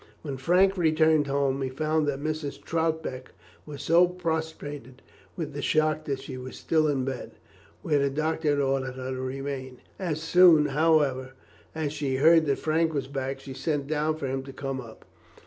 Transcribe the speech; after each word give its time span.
When 0.23 0.35
Frank 0.37 0.77
returned 0.79 1.27
home 1.27 1.61
he 1.61 1.69
found 1.69 2.07
that 2.07 2.19
Mrs. 2.19 2.59
Troutbeck 2.59 3.33
was 3.67 3.83
so 3.83 4.07
prostrated 4.07 5.03
with 5.35 5.53
the 5.53 5.61
shock 5.61 6.05
that 6.05 6.19
she 6.21 6.39
was 6.39 6.55
still 6.55 6.87
in 6.87 7.05
bed, 7.05 7.33
where 7.83 7.99
the 7.99 8.09
doctor 8.09 8.49
had 8.49 8.59
ordered 8.59 8.95
her 8.95 9.11
to 9.11 9.21
remain. 9.21 9.77
As 9.99 10.19
soon, 10.19 10.65
however, 10.65 11.33
as 11.75 11.93
she 11.93 12.15
heard 12.15 12.47
that 12.47 12.57
Frank 12.57 12.95
was 12.95 13.05
back, 13.07 13.39
she 13.41 13.53
sent 13.53 13.85
down 13.85 14.17
for 14.17 14.25
him 14.25 14.41
to 14.45 14.51
come 14.51 14.81
up. 14.81 15.05